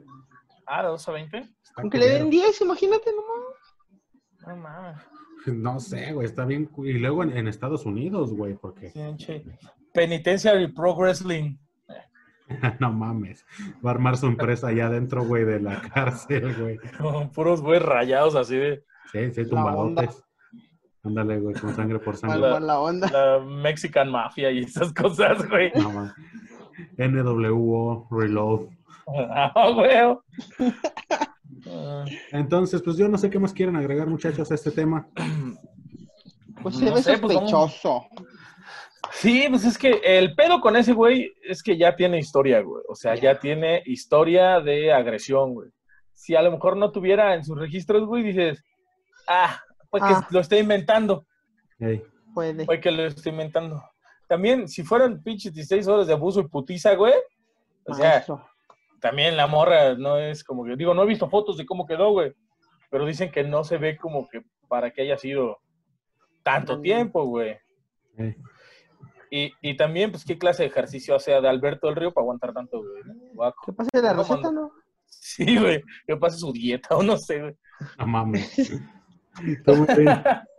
[0.66, 1.38] Ah, de 2 a 20.
[1.38, 2.46] Está Aunque le den culero.
[2.46, 4.48] 10, imagínate nomás.
[4.48, 4.98] No mames.
[5.46, 6.70] No sé, güey, está bien.
[6.80, 9.46] Y luego en, en Estados Unidos, güey, porque Pinche
[9.94, 11.56] Penitenciary Pro Wrestling.
[12.80, 13.46] no mames.
[13.86, 16.80] Va a armar su empresa allá adentro, güey, de la cárcel, güey.
[17.34, 20.24] Puros güeyes rayados así de Sí, sí, tumbadotes.
[21.04, 22.40] Ándale, güey, con sangre por sangre.
[22.40, 23.10] La- la onda.
[23.10, 25.72] la Mexican Mafia y esas cosas, güey.
[25.76, 26.14] No, mames.
[26.98, 28.68] NWO Reload.
[29.12, 29.90] Ah, güey.
[32.32, 35.08] Entonces, pues yo no sé qué más quieren agregar, muchachos, a este tema.
[36.62, 38.06] Pues No se ve sé, pues, vamos- sospechoso.
[39.12, 42.84] Sí, pues es que el pedo con ese güey es que ya tiene historia, güey.
[42.88, 45.70] O sea, ya tiene historia de agresión, güey.
[46.14, 48.64] Si a lo mejor no tuviera en sus registros, güey, dices,
[49.28, 50.28] ah, pues que Ah.
[50.32, 51.26] lo está inventando.
[51.80, 52.66] Ey, Puede.
[52.66, 53.82] Fue que lo estoy inventando.
[54.28, 57.14] También, si fueran pinches 16 horas de abuso y putiza, güey,
[57.86, 58.46] o sea, Maestro.
[59.02, 62.12] también la morra no es como que, digo, no he visto fotos de cómo quedó,
[62.12, 62.34] güey,
[62.92, 65.58] pero dicen que no se ve como que para que haya sido
[66.44, 66.82] tanto Mm.
[66.84, 67.58] tiempo, güey.
[68.18, 68.36] ey.
[69.32, 72.54] Y, y también, pues, ¿qué clase de ejercicio hace de Alberto del Río para aguantar
[72.54, 73.04] tanto, güey?
[73.34, 73.62] Guaco.
[73.66, 74.72] ¿Qué pasa de la ¿Cómo receta, no?
[75.06, 77.56] Sí, güey, que pase su dieta o no sé, güey.
[77.98, 78.72] No mames.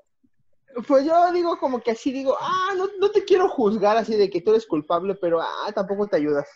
[0.86, 4.30] Pues yo digo como que así digo, ah, no, no te quiero juzgar así de
[4.30, 6.46] que tú eres culpable, pero ah, tampoco te ayudas.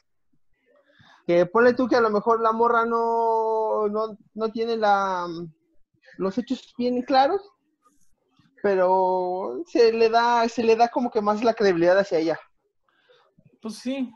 [1.27, 5.27] Que ponle tú que a lo mejor la morra no, no, no tiene la,
[6.19, 7.43] los hechos bien claros,
[8.65, 12.41] pero se le da, se le da como que más la credibilidad hacia ella.
[13.61, 14.11] Pues sí,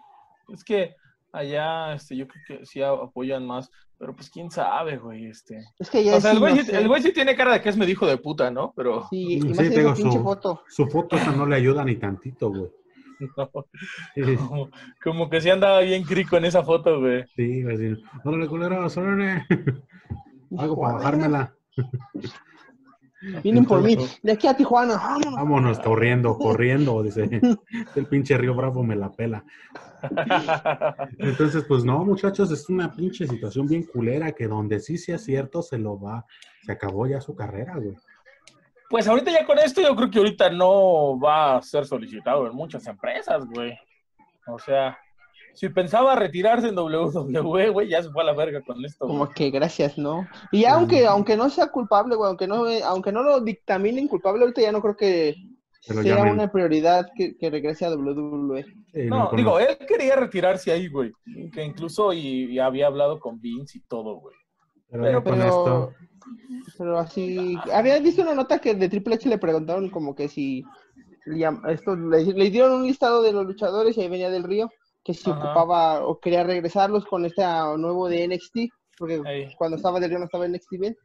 [0.48, 0.96] es que
[1.32, 5.60] allá, este, yo creo que sí apoyan más, pero pues quién sabe, güey, este.
[5.78, 6.78] Es que ella O sea, el güey, no sí, sé.
[6.78, 8.72] el güey sí tiene cara de que es me dijo de puta, ¿no?
[8.74, 10.62] Pero Sí, y más su- foto.
[10.66, 12.70] Su foto esa no le ayuda ni tantito, güey.
[13.36, 13.50] no,
[14.48, 14.70] como,
[15.04, 17.26] como que sí andaba bien crico en esa foto, güey.
[17.36, 17.76] sí, güey.
[17.76, 18.02] sí.
[18.24, 19.44] Órale, culeros, órale.
[20.56, 21.54] Algo Hijo para bajármela.
[23.42, 25.34] Vienen por mí, de aquí a Tijuana, vámonos.
[25.34, 27.28] Vámonos, corriendo, corriendo, dice.
[27.96, 29.44] El pinche Río Bravo me la pela.
[31.18, 35.62] Entonces, pues no, muchachos, es una pinche situación bien culera que donde sí sea cierto
[35.62, 36.24] se lo va,
[36.64, 37.96] se acabó ya su carrera, güey.
[38.88, 42.54] Pues ahorita ya con esto yo creo que ahorita no va a ser solicitado en
[42.54, 43.76] muchas empresas, güey.
[44.46, 44.96] O sea,
[45.54, 49.06] si pensaba retirarse en WWE, güey, ya se fue a la verga con esto.
[49.06, 50.26] Como que gracias, ¿no?
[50.52, 54.42] Y ya aunque, aunque no sea culpable, güey, aunque no, aunque no lo dictaminen culpable,
[54.42, 55.34] ahorita ya no creo que
[55.86, 58.64] Pero sea una prioridad que, que regrese a WWE.
[58.92, 61.12] Sí, No, digo, él quería retirarse ahí, güey.
[61.52, 64.34] Que incluso y, y había hablado con Vince y todo, güey.
[64.90, 65.92] pero pero- con Pero, esto.
[66.78, 70.62] pero así, había visto una nota que de Triple H le preguntaron como que si
[71.68, 74.70] esto, le, le dieron un listado de los luchadores y ahí venía del Río,
[75.08, 75.40] que si Ajá.
[75.40, 77.42] ocupaba o quería regresarlos con este
[77.78, 78.58] nuevo de NXT,
[78.98, 79.54] porque Ahí.
[79.56, 80.96] cuando estaba del Río no estaba en NXT bien.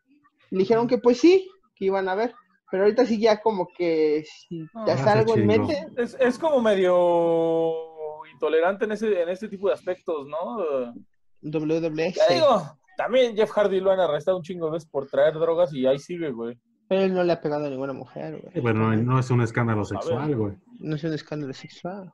[0.51, 2.33] Y le dijeron que pues sí, que iban a ver.
[2.69, 6.37] Pero ahorita sí ya como que si ya ya está algo en mente, Es, es
[6.37, 10.93] como medio intolerante en ese, en este tipo de aspectos, ¿no?
[11.41, 12.11] WWE.
[12.11, 12.61] Ya digo,
[12.97, 15.97] también Jeff Hardy lo han arrestado un chingo de veces por traer drogas y ahí
[15.97, 16.57] sigue, güey.
[16.89, 18.61] Pero él no le ha pegado a ninguna mujer, güey.
[18.61, 20.57] Bueno, no, es un escándalo sexual, güey.
[20.79, 22.11] No es un escándalo sexual.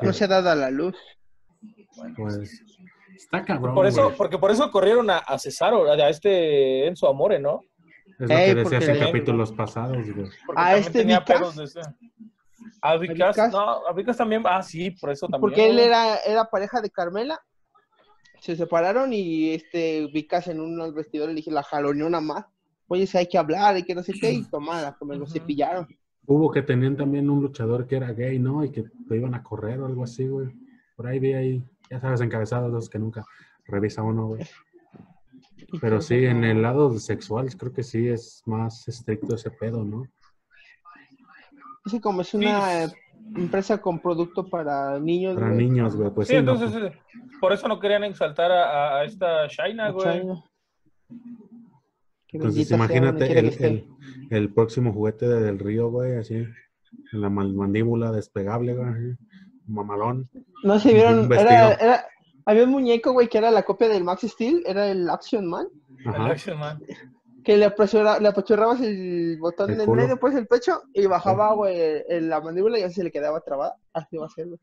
[0.00, 0.96] No se ha dado a la luz.
[2.16, 2.62] Pues
[3.14, 3.74] está cabrón.
[3.74, 4.16] Por eso, güey.
[4.16, 7.62] porque por eso corrieron a, a Cesaro, a este Enzo Amore, ¿no?
[8.18, 10.28] Es lo Ey, que decías en capítulos pasados, güey.
[10.54, 11.38] ¿A este tenía Vicas?
[11.38, 11.80] pedos de ese.
[12.80, 13.52] A Vicas, Vicas?
[13.52, 15.40] no, a Vicas también, ah, sí, por eso también.
[15.40, 17.40] Porque él era, era pareja de Carmela.
[18.40, 22.44] Se separaron y este Vicas en unos vestidores le dije, la jaloneó una más.
[22.88, 25.26] Oye, si hay que hablar, hay que no sé qué, y tomada, que me lo
[25.26, 25.88] cepillaron.
[26.26, 28.64] Hubo que tenían también un luchador que era gay, ¿no?
[28.64, 30.48] Y que lo iban a correr o algo así, güey.
[30.96, 33.24] Por ahí vi ahí, ya sabes, encabezados esos que nunca
[33.66, 34.44] revisa uno, güey.
[35.80, 40.06] Pero sí, en el lado sexual creo que sí es más estricto ese pedo, ¿no?
[41.86, 42.92] Sí, como es una Sí.
[42.94, 42.96] eh,
[43.36, 45.34] empresa con producto para niños.
[45.34, 46.10] Para güey, niños, güey.
[46.10, 46.92] Pues Sí, sí, entonces, eh,
[47.40, 50.20] por eso no querían exaltar a, esta Shaina, güey.
[50.20, 50.44] China.
[52.32, 53.88] Entonces imagínate el, el,
[54.30, 59.16] el próximo juguete de- del río, güey, así, en la mal- mandíbula despegable, güey,
[59.66, 60.28] mamalón.
[60.62, 62.04] No se vieron, era, era,
[62.44, 65.66] había un muñeco, güey, que era la copia del Max Steel, era el Action Man,
[66.04, 66.26] El Ajá.
[66.26, 66.82] Action Man.
[67.44, 70.02] que le, apachurra- le apachurrabas el botón El del culo.
[70.02, 73.40] medio, pues el pecho, y bajaba, güey, en la mandíbula y así se le quedaba
[73.40, 73.76] trabada.
[73.92, 74.60] Así va a ser, güey.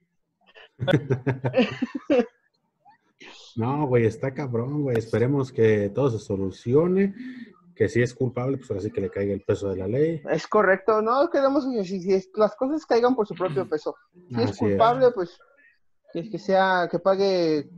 [3.55, 4.97] No, güey, está cabrón, güey.
[4.97, 7.13] Esperemos que todo se solucione.
[7.75, 10.21] Que si es culpable, pues así que le caiga el peso de la ley.
[10.29, 13.95] Es correcto, no queremos que si, si es- las cosas caigan por su propio peso.
[14.29, 15.39] Si es Así culpable, pues
[16.11, 17.69] que, es que sea, que pague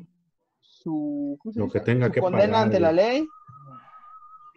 [0.62, 3.27] su, ¿cómo se Lo que tenga Su que condena pagar, ante la ley.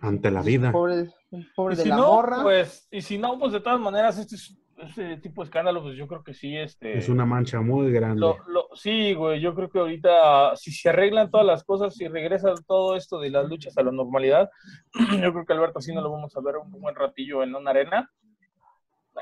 [0.01, 0.71] Ante la vida.
[0.73, 1.13] Pobre,
[1.57, 2.43] pobre Y de si la no, morra.
[2.43, 5.97] pues, y si no, pues de todas maneras, este, es- este tipo de escándalo, pues
[5.97, 6.97] yo creo que sí, este.
[6.97, 8.21] Es una mancha muy grande.
[8.21, 12.07] Lo, lo- sí, güey, yo creo que ahorita, si se arreglan todas las cosas, si
[12.09, 14.49] regresa todo esto de las luchas a la normalidad,
[15.23, 17.71] yo creo que Alberto sí no lo vamos a ver un buen ratillo en una
[17.71, 18.11] arena.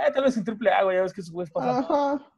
[0.06, 1.84] Eh, tal vez en triple A, güey, ya ves que esos güeyes pasan.
[1.84, 2.30] Ajá.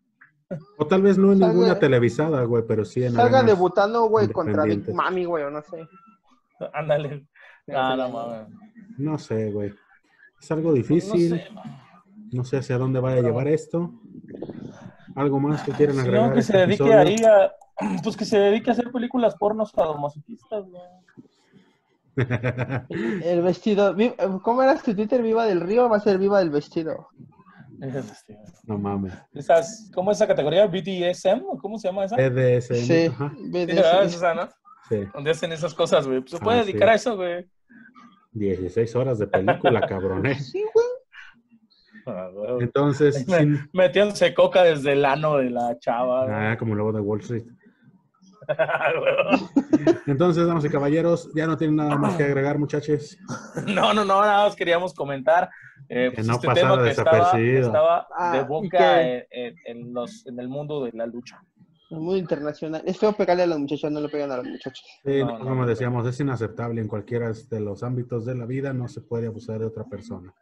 [0.78, 4.28] O tal vez no en Salga- ninguna televisada, güey, pero sí en Salga debutando, güey,
[4.28, 4.88] contra Big.
[4.94, 5.86] Mami, güey, o no sé.
[6.72, 7.26] Ándale.
[7.66, 8.48] No, no mames.
[8.96, 9.74] No sé, güey.
[10.40, 11.30] Es algo No difícil.
[11.30, 11.48] sé,
[12.32, 13.92] No sé hacia dónde vaya a llevar esto.
[15.14, 16.22] ¿Algo más que quieran Si agregar?
[16.26, 16.98] no, a que este se dedique episodio?
[17.00, 17.52] ahí a.
[18.02, 20.82] Pues que se dedique a hacer películas pornos sadomasoquistas, güey.
[23.22, 23.94] El vestido,
[24.42, 25.22] ¿cómo era tu Twitter?
[25.22, 25.88] ¿Viva del Río?
[25.88, 27.08] Va a ser Viva del Vestido.
[27.80, 29.14] Este, no mames.
[29.34, 30.66] esas- ¿Cómo es esa categoría?
[30.66, 31.44] ¿BDSM?
[31.48, 32.16] ¿o ¿Cómo se llama esa?
[32.16, 32.74] BDSM.
[32.84, 33.76] Sí, Ajá, Sí, BDSM.
[33.76, 34.04] ¿verdad?
[34.04, 34.48] Es esa, ¿no?
[34.88, 34.96] sí.
[35.14, 36.18] Donde hacen esas cosas, güey.
[36.20, 36.92] Pues se puede Ah, dedicar sí.
[36.92, 37.48] a eso, güey.
[38.32, 40.34] 16 horas de película, cabrón, ¿eh?
[40.40, 40.86] Sí, güey.
[42.60, 46.24] Entonces, Me- sin- Metiéndose coca desde el ano de la chava.
[46.24, 46.34] güey.
[46.36, 47.44] ah, como luego de Wall Street.
[50.06, 53.18] Entonces, damas y caballeros, ya no tienen nada más que agregar, muchachos.
[53.66, 55.50] no, no, no, nada más queríamos comentar.
[55.88, 57.66] eh, Que pues, no este pasara tema que estaba, desapercibido.
[57.66, 61.42] estaba Ah, de boca que- en, en- en los, en el mundo de la lucha.
[61.90, 62.82] Muy internacional.
[62.84, 64.84] Es feo pegarle a los muchachos, no le pegan a los muchachos.
[65.04, 65.66] Sí, No, no, no, como no.
[65.66, 69.58] decíamos, es inaceptable en cualquiera de los ámbitos de la vida, no se puede abusar
[69.60, 70.34] de otra persona.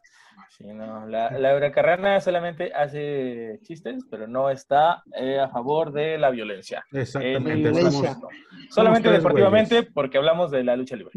[0.56, 6.16] Sí, no, la, la huracarrana solamente hace chistes, pero no está eh, a favor de
[6.16, 6.82] la violencia.
[6.92, 8.14] Exactamente, violencia.
[8.14, 8.32] somos-
[8.70, 9.92] Solamente deportivamente güeyes.
[9.92, 11.12] porque hablamos de la lucha libre.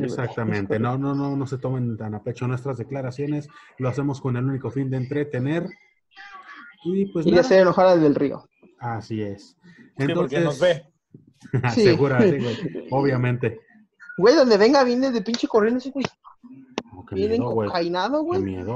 [0.00, 4.36] Exactamente, no, no, no, no se tomen tan a pecho nuestras declaraciones, lo hacemos con
[4.36, 5.64] el único fin de entretener
[6.84, 8.44] y pues Y nada, hacer enojar al del Río.
[8.78, 9.56] así es.
[9.98, 10.84] Sí, porque nos ve.
[11.70, 13.58] Segura, sí, güey, obviamente.
[14.18, 16.04] Güey, donde venga viene de pinche corriendo ese güey.
[17.08, 17.70] Qué miedo, güey.
[17.72, 18.22] Qué miedo,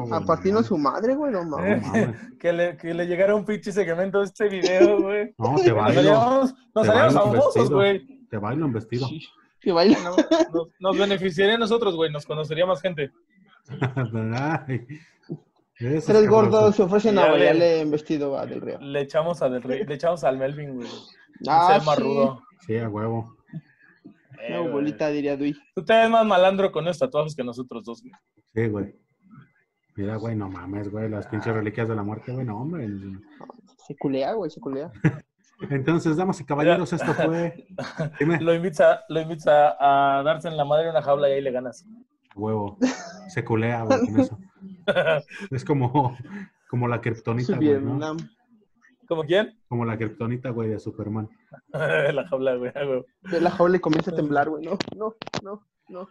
[0.02, 0.12] güey.
[0.12, 1.82] A partirnos su madre, güey, no mames.
[2.40, 5.34] que, le, que le llegara un pinche segmento de este video, güey.
[5.38, 6.12] No, te Nos bailo,
[6.74, 7.76] nos bailo famosos, vestido.
[7.76, 8.26] güey.
[8.28, 9.06] te bailo en vestido.
[9.08, 9.26] Sí.
[9.60, 9.98] Que baila.
[10.04, 10.16] No,
[10.52, 12.10] nos, nos beneficiaría a nosotros, güey.
[12.12, 13.10] Nos conocería más gente.
[15.76, 18.78] Tres gordos se ofrecen a le- bailarle en vestido a del Río.
[18.80, 20.88] Le echamos, a del Rey- le echamos al Melvin, güey.
[21.48, 22.02] Ah, sí.
[22.02, 22.42] rudo.
[22.66, 23.36] Sí, a huevo.
[24.40, 25.56] Eh, bolita, diría Dui.
[25.74, 28.12] Tú te ves más malandro con esos tatuajes que nosotros dos, güey.
[28.54, 28.94] Sí, güey.
[29.96, 32.86] Mira, güey, no mames, güey, las pinches reliquias de la muerte, güey, no, hombre.
[33.86, 34.92] Se culea, güey, se culea.
[35.70, 37.66] Entonces, damas y caballeros, esto fue.
[38.20, 41.28] Dime, Lo invitas, a, lo invitas a, a darse en la madre en una jaula
[41.28, 41.84] y ahí le ganas.
[42.36, 42.78] huevo.
[43.28, 44.38] Se culea, güey, con eso.
[45.50, 46.16] Es como,
[46.68, 47.80] como la kriptonita, güey, ¿no?
[47.80, 48.16] Vietnam.
[49.08, 49.58] ¿Como quién?
[49.68, 51.28] Como la kriptonita, güey, de Superman.
[52.12, 52.72] la jaula, güey.
[53.30, 54.64] Ve la jaula y comienza a temblar, güey.
[54.64, 56.08] No, no, no, no.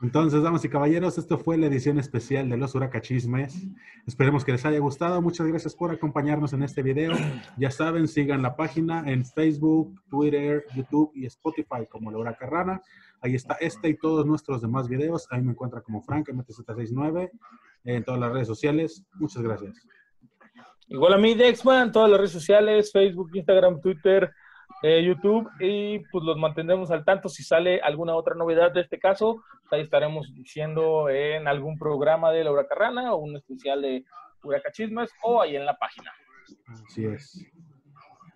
[0.00, 3.66] Entonces, damas y caballeros, esto fue la edición especial de los Huracachismes.
[4.06, 5.20] Esperemos que les haya gustado.
[5.20, 7.14] Muchas gracias por acompañarnos en este video.
[7.56, 12.80] Ya saben, sigan la página en Facebook, Twitter, YouTube y Spotify como La Huracarrana.
[13.20, 15.26] Ahí está este y todos nuestros demás videos.
[15.30, 17.30] Ahí me encuentra como Frank MTZ69
[17.82, 19.04] en todas las redes sociales.
[19.14, 19.84] Muchas gracias.
[20.86, 24.30] Igual a mí, Dexman, todas las redes sociales, Facebook, Instagram, Twitter,
[24.82, 27.28] eh, YouTube, y pues los mantendremos al tanto.
[27.28, 32.44] Si sale alguna otra novedad de este caso, ahí estaremos diciendo en algún programa de
[32.44, 34.04] la Huracarrana o un especial de
[34.42, 36.12] Huracachismes o ahí en la página.
[36.86, 37.46] Así es.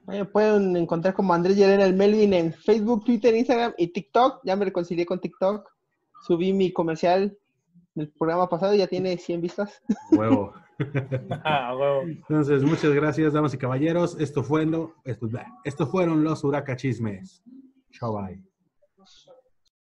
[0.06, 4.40] Me pueden encontrar como Andrés Llerena el Melvin en Facebook, Twitter, Instagram y TikTok.
[4.44, 5.70] Ya me reconcilié con TikTok.
[6.26, 7.36] Subí mi comercial
[7.94, 9.82] del programa pasado y ya tiene 100 vistas.
[10.10, 10.54] Huevo.
[11.44, 11.74] Ah.
[12.04, 14.18] Entonces, muchas gracias, damas y caballeros.
[14.20, 14.94] Esto, fue lo,
[15.64, 17.42] esto, fueron los Huracachismes.
[17.90, 18.42] Chao, bye.